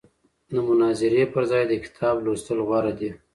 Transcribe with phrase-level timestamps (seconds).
[0.51, 3.11] د مناظرې پر ځای د کتاب لوستل غوره دي.